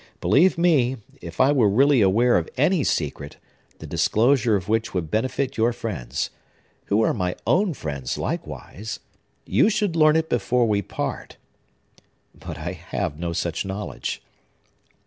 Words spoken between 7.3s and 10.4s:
own friends, likewise,—you should learn it